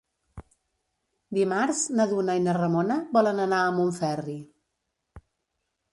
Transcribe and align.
Dimarts 1.39 1.83
na 1.99 2.07
Duna 2.13 2.37
i 2.39 2.43
na 2.47 2.57
Ramona 2.59 2.97
volen 3.19 3.45
anar 3.47 3.63
a 3.67 3.71
Montferri. 3.79 4.39